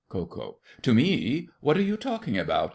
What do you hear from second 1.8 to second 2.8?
you talking about?